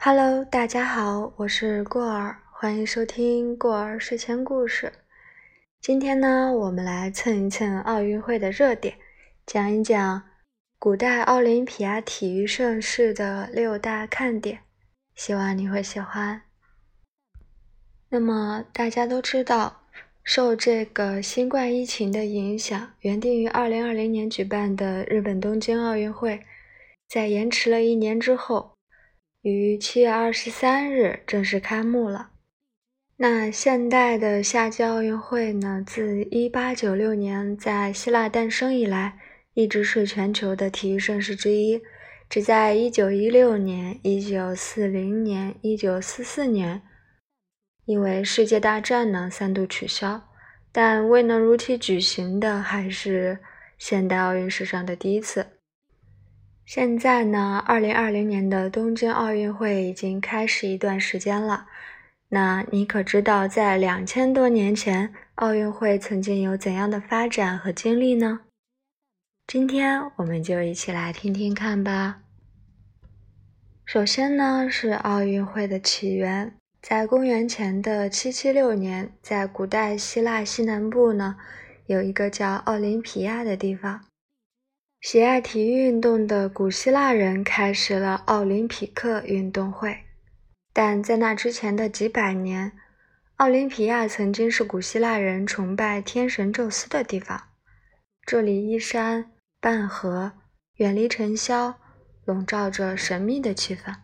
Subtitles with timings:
[0.00, 4.92] Hello，大家好，我是过儿，欢迎收听过儿睡前故事。
[5.80, 8.94] 今天呢，我们来蹭一蹭奥运会的热点，
[9.44, 10.22] 讲一讲
[10.78, 14.60] 古代奥林匹亚体育盛事的六大看点，
[15.16, 16.42] 希望你会喜欢。
[18.10, 19.82] 那么大家都知道，
[20.22, 26.40] 受这个新冠疫情的影响，原定于二零二零年举办的日本东京奥运会，
[27.08, 28.77] 在延迟了一年之后。
[29.48, 32.30] 于七月二十三日正式开幕了。
[33.16, 39.18] 那现代的夏季奥运会呢，自一八九六年在希腊诞生以来，
[39.54, 41.82] 一直是全球的体育盛事之一。
[42.30, 46.82] 只在一九一六年、一九四零年、一九四四年，
[47.86, 50.22] 因为世界大战呢三度取消，
[50.70, 53.38] 但未能如期举行的，还是
[53.78, 55.57] 现代奥运史上的第一次。
[56.68, 61.64] 现在呢，二零二零年的东京奥运会已经开始一段时间了。
[62.28, 68.40] 那你可知道，在两千多年前，奥运会曾经有怎样的发展和经历呢？
[69.46, 72.20] 今天我们就一起来听听看吧。
[73.86, 81.36] 首先呢，是奥运会的起源，在公元前的七七六年，在古代希腊西南部呢，
[81.86, 84.04] 有一个叫奥林匹亚的地方。
[85.00, 89.96] 喜爱体育运动的古希腊人开始了奥林匹克运动会，
[90.72, 92.72] 但在那之前的几百年，
[93.36, 97.40] 奥林匹亚曾经是古希腊人崇拜天神宙斯的地方。
[98.26, 100.32] 这里依山傍河，
[100.74, 101.76] 远离尘嚣，
[102.24, 103.94] 笼罩着神秘的气氛。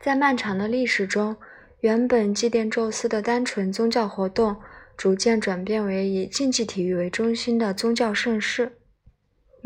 [0.00, 1.36] 在漫长的历史中，
[1.80, 4.56] 原本祭奠宙斯的单纯宗教活动，
[4.96, 8.78] 逐渐转变为以竞技体育为中心的宗教盛事。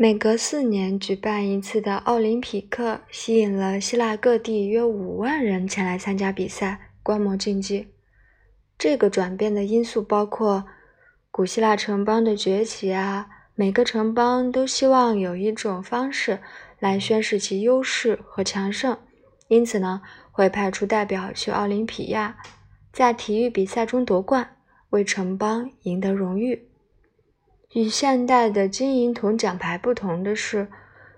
[0.01, 7.89] 每隔四年举办一次的奥林匹克，吸引了希腊各地约五万人前来参加比赛、观摩竞技。
[8.79, 10.65] 这个转变的因素包括
[11.29, 16.39] 古希腊城邦的崛起啊，每个城邦都希望有一种方式
[16.79, 18.97] 来宣示其优势和强盛，
[19.49, 20.01] 因此呢，
[20.31, 22.37] 会派出代表去奥林匹亚，
[22.91, 24.55] 在体育比赛中夺冠，
[24.89, 26.70] 为城邦赢得荣誉。
[27.73, 30.67] 与现代的金银铜奖牌不同的是，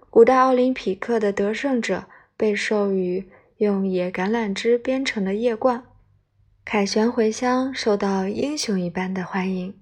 [0.09, 2.05] 古代奥林匹克的得胜者
[2.37, 3.27] 被授予
[3.57, 5.83] 用野橄榄枝编成的叶冠，
[6.63, 9.73] 凯旋回乡，受到英雄一般的欢迎。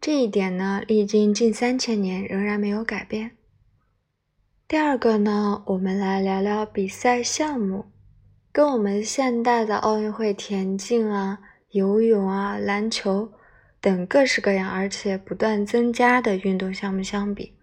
[0.00, 3.30] 这一点呢，历经近三千年仍然没有改变。
[4.68, 7.86] 第二个呢，我们来聊聊比赛项目，
[8.52, 11.38] 跟我们现代的奥运会田径啊、
[11.70, 13.32] 游泳啊、篮球。
[13.80, 17.54] 等各式各样而且不断增加的运动项目相比，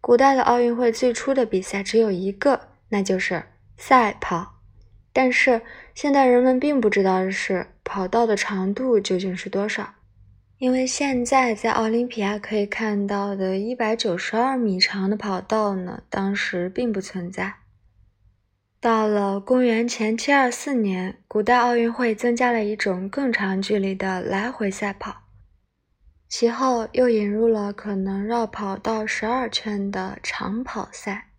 [0.00, 3.44] 古代的奥运会最初的比赛只有一个，那就是
[3.76, 4.60] 赛跑。
[5.12, 5.62] 但是
[5.94, 9.94] 现代人们并不知道的是，跑道的长度究竟是多少？
[10.58, 17.54] 因为现在在奥林匹亚可以看到的192米长的跑道呢，当时并不存在。
[18.80, 25.24] 到了公元前七二四年，古代奥运会增加了一种更长距离的来回赛跑，
[26.30, 31.32] 其后又引入了可能绕跑道十二圈的长跑赛。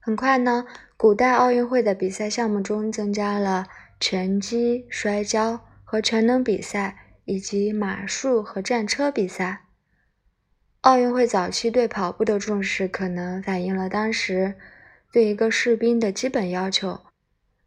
[0.00, 3.68] 很快呢，古代奥运会的比赛项目中增加了
[4.00, 9.66] 拳击、摔跤和全能比赛，以及马术和战车比赛。
[10.80, 14.56] 奥运会早期对跑步的重视，可能反映了当时。
[15.12, 17.00] 对一个士兵的基本要求，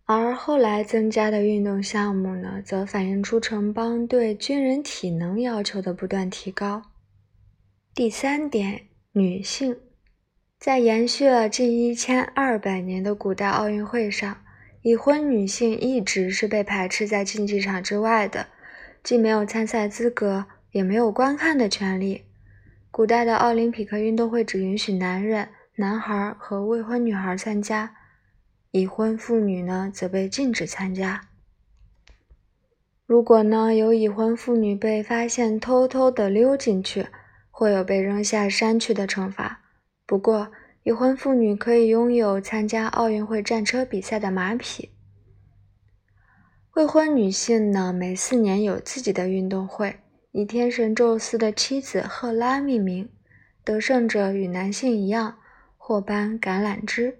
[0.06, 6.84] 而后来增加的运动项目呢，则反映出城邦对军人体能要求的不断提高。
[7.94, 9.78] 第三点，女性
[10.58, 14.42] 在延续了近一千二百年的古代奥运会上，
[14.82, 18.48] 已婚女性一直是被排斥在竞技场之外的，
[19.04, 22.24] 既没有参赛资格，也没有观看的权利。
[22.90, 25.50] 古代的奥林匹克运动会只允许男人。
[25.76, 27.96] 男孩和未婚女孩参加，
[28.70, 31.22] 已婚妇女呢则被禁止参加。
[33.08, 37.08] 如果呢有已婚妇女被发现偷偷的溜进去，
[37.50, 39.62] 会有被扔下山去的惩罚。
[40.06, 40.52] 不过，
[40.84, 44.92] 已婚妇女可以拥有参加奥运会战车比赛的马匹。
[46.76, 50.00] 未婚女性呢每四年有自己的运动会，
[50.32, 53.10] 以天神宙斯的妻子赫拉命名，
[53.64, 55.40] 得胜者与男性一样。
[55.86, 57.18] 获颁橄榄枝。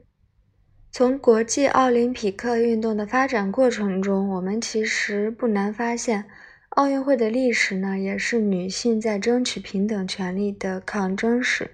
[0.90, 6.24] 从国际奥林匹克运动的发展过程中，我们其实不难发现，
[6.70, 11.72] 奥运会的历史呢，也是女性在争取平等权利的抗争史。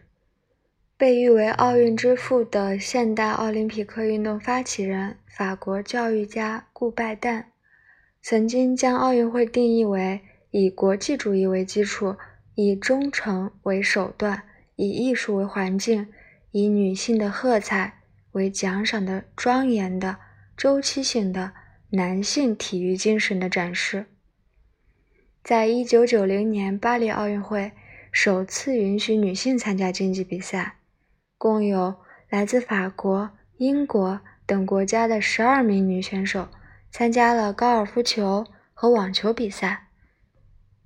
[0.97, 7.43] 被誉为奥运之父的现代奥林匹克运动发起人、法国教育家顾拜旦，
[8.23, 12.15] 曾经将奥运会定义为以国际主义为基础、
[12.55, 14.41] 以忠诚为手段、
[14.75, 16.07] 以艺术为环境、
[16.51, 18.01] 以女性的喝彩
[18.31, 20.17] 为奖赏的庄严的、
[20.57, 21.51] 周期性的
[21.91, 24.05] 男性体育精神的展示。
[25.43, 27.71] 在一九九零年巴黎奥运会，
[28.11, 30.77] 首次允许女性参加竞技比赛。
[31.37, 31.95] 共有
[32.29, 36.49] 来自法国、英国等国家的十二名女选手
[36.91, 39.87] 参加了高尔夫球和网球比赛。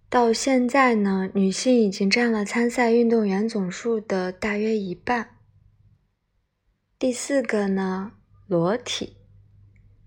[0.10, 5.30] 到现在呢，女性已经占了参赛运动员总数的大约一半。
[7.04, 8.14] 第四个呢，
[8.48, 9.18] 裸体。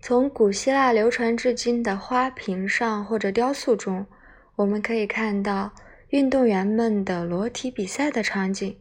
[0.01, 4.07] 从古希腊流传至今的花瓶上或者雕塑中，
[4.55, 5.71] 我们可以看到
[6.09, 8.79] 运动员们的裸体比赛的场景。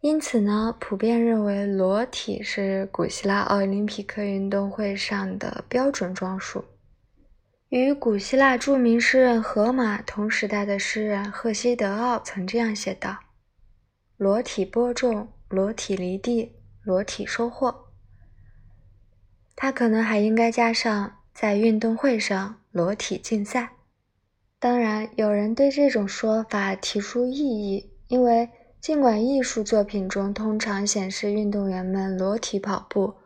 [0.00, 6.64] 因此呢，普遍认为裸体是古希腊奥林匹克运动会上的标准装束。
[7.68, 13.16] 与古希腊著名诗人荷马同时代的诗人赫西德奥曾这样写道
[14.18, 16.57] ：“裸体播种，裸体犁地，
[16.88, 17.90] 裸体收获。”
[19.54, 23.74] 他可能还应该加上在运动会上裸体竞赛。
[24.58, 28.48] 当然，有人对这种说法提出异议，因为。
[28.80, 33.16] 尽管艺术作品中通常显示运动员们裸体跑步、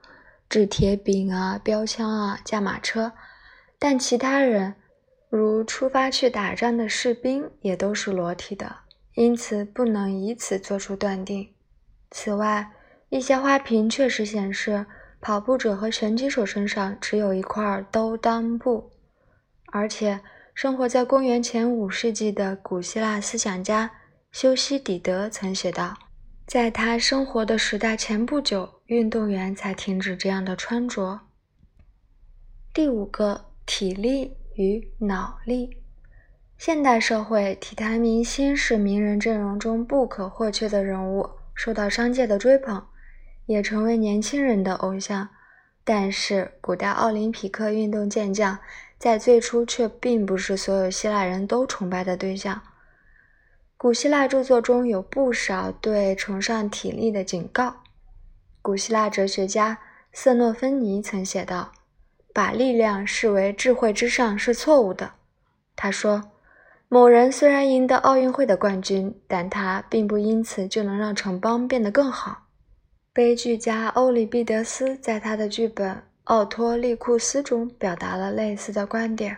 [0.49, 3.12] 掷铁饼啊、标枪啊、驾马车，
[3.79, 4.76] 但其他人，
[5.29, 8.76] 如出发去打仗的士兵，也都是裸体的，
[9.14, 11.53] 因此不能以此做出断定。
[12.11, 12.70] 此外，
[13.12, 14.87] 一些花瓶确实显示
[15.20, 18.91] 跑步者和拳击手身上只有一块兜裆布，
[19.70, 20.19] 而且
[20.55, 23.91] 生活在公元前五世纪的古希腊思想家。
[24.31, 25.94] 修昔底德曾写道，
[26.47, 31.20] 在他生活的时代前不久，运动员才停止这样的穿着。
[32.73, 35.82] 第五个，体力与脑力。
[36.56, 42.82] 现代社会，体坛明星是名人阵容中不可或缺的人物，受到商界的追捧，
[43.47, 45.29] 也成为年轻人的偶像。
[45.85, 48.59] 但是，古代奥林匹克运动健将
[48.99, 52.61] 在最初却并不是所有希腊人都崇拜的对象。
[53.77, 57.83] 古希腊著作中有不少对崇尚体力的警告。
[58.62, 59.77] 古希腊哲学家
[60.12, 61.73] 色诺芬尼曾写道
[62.33, 65.15] ：“把力量视为智慧之上是错误的。”
[65.75, 66.31] 他说
[66.88, 72.47] ：“某人虽然赢得奥运会的冠军，但他并不因此就能让城邦变得更好。”
[73.14, 79.37] 悲剧家欧里庇得斯在他的剧本《奥托利库斯》中表达了类似的观点。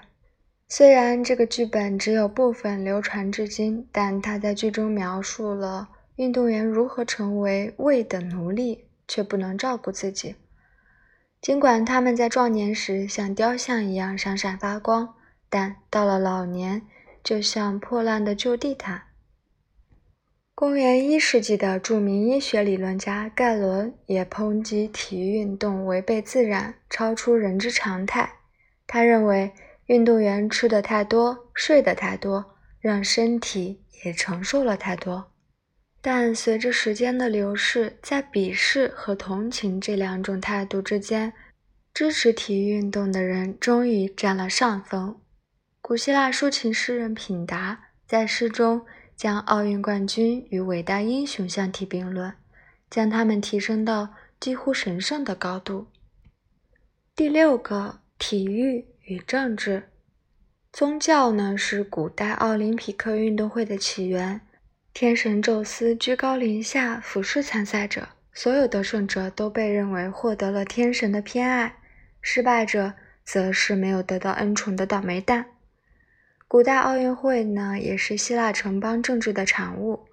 [0.68, 10.36] 虽然这个剧本只有部分流传至今，但他在剧中描述了运动员如何成为胃的奴隶，却不能照顾自己。
[11.40, 15.16] 尽管他们在壮年时像雕像一样闪闪发光，
[15.50, 16.82] 但到了老年
[17.24, 19.02] 就像破烂的旧地毯。
[20.54, 28.32] 公元一世纪的著名医学理论家盖伦也抨击体育运动违背自然，超出人之常态。
[28.86, 29.52] 他认为。
[29.86, 35.30] 运动员吃的太多，睡得太多，让身体也承受了太多。
[36.00, 41.34] 但随着时间的流逝，在鄙视和同情这两种态度之间，
[41.92, 45.20] 支持体育运动的人终于占了上风。
[45.82, 52.32] 古希腊抒情诗人品达在诗中将奥运冠军与伟大英雄相提并论，
[52.90, 55.86] 将他们提升到几乎神圣的高度。
[57.14, 58.86] 第六个，体育。
[59.06, 59.90] 与政治、
[60.72, 64.40] 宗教呢，是古代奥林匹克运动会的起源。
[64.94, 71.76] 天神宙斯居高临下俯视参赛者，所有得胜者都被认为获得了天神的偏爱，
[72.22, 72.94] 失败者
[73.26, 75.50] 则是没有得到恩宠的倒霉蛋。
[76.46, 80.06] 古代奥运会呢，也是希腊城邦政治的产物。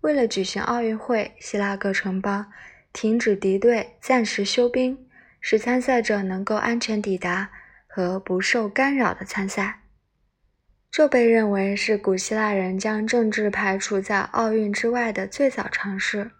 [0.00, 2.50] 为了举行奥运会，希腊各城邦
[2.92, 5.06] 停止敌对，暂时休兵，
[5.40, 7.50] 使参赛者能够安全抵达。
[7.88, 9.80] 和不受干扰的参赛，
[10.90, 16.32] 这被认为是古希腊人将政治排除在奥运之外的最早尝试。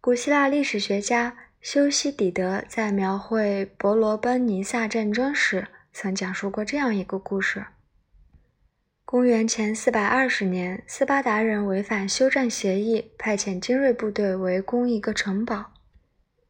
[0.00, 7.66] 古希腊历史学家修昔底德在描绘伯罗奔尼撒战争时，曾讲述过这样一个故事：
[9.10, 15.72] 公元前四百二十年，斯巴达人违反休战协议，派遣精锐部队围攻一个城堡，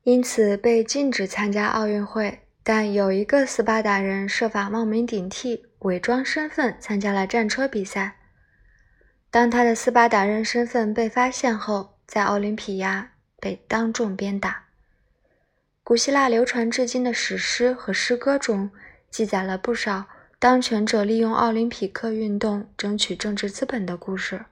[0.03, 2.41] 因此被禁止参加奥运会。
[2.65, 8.17] 但有一个斯巴达人设法冒名顶替，伪装身份参加了战车比赛。
[9.31, 14.65] 当他的斯巴达人身份被发现后，在奥林匹亚被当众鞭打。
[15.85, 18.69] 古希腊流传至今的史诗和诗歌中，
[19.09, 20.07] 记载了不少
[20.41, 24.45] 当权者利用奥林匹克运动争取政治资本的故事。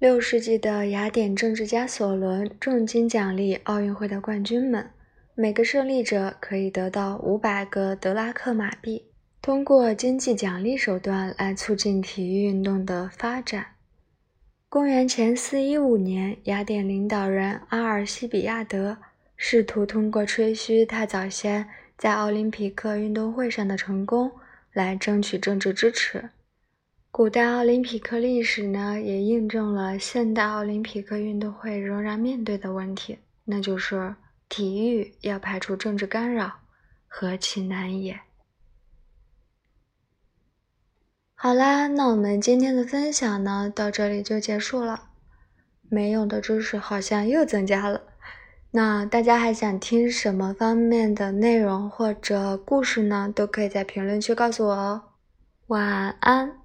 [0.00, 4.90] 六世纪的雅典政治家索伦重金奖励奥运会的冠军们，
[5.36, 9.06] 每个胜利者可以得到五百个德拉克马币，
[9.40, 13.64] 通过经济奖励手段来促进体育运动的发展。
[14.68, 18.98] 公元前四一五年，雅典领导人阿尔西比亚德。
[19.36, 24.30] 试图通过吹嘘他早先在奥林匹克运动会上的成功
[24.72, 26.30] 来争取政治支持。
[27.10, 34.14] 古代奥林匹克历史呢，也印证了现代奥林匹克运动会仍然面对的问题，那就是
[34.48, 36.60] 体育要排除政治干扰，
[37.06, 38.20] 何其难也！
[41.34, 45.10] 好啦，那我们今天的分享呢，到这里就结束了。
[45.90, 48.11] 没用的知识好像又增加了。
[48.74, 53.30] 那大家还想听什么方面的内容或者故事呢？
[53.34, 55.02] 都可以在评论区告诉我哦。
[55.66, 56.61] 晚安。